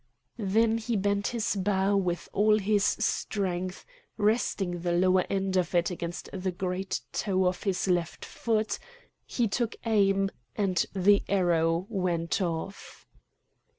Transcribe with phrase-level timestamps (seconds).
[0.39, 3.85] Then he bent his bow with all his strength,
[4.17, 8.79] resting the lower end of it against the great toe of his left foot;
[9.27, 13.05] he took aim, and the arrow went off.